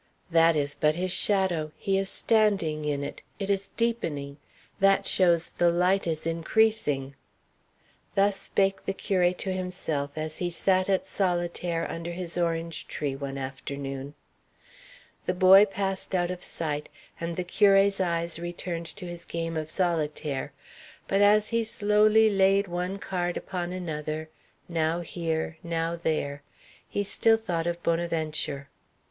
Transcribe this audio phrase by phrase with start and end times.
[0.31, 4.37] "That is but his shadow; he is standing in it; it is deepening;
[4.79, 7.15] that shows the light is increasing."
[8.15, 13.15] Thus spake the curé to himself as he sat at solitaire under his orange tree
[13.15, 14.15] one afternoon.
[15.25, 16.89] The boy passed out of sight,
[17.19, 20.51] and the curé's eyes returned to his game of solitaire;
[21.07, 24.29] but as he slowly laid one card upon another,
[24.67, 26.41] now here, now there,
[26.89, 28.67] he still thought of Bonaventure.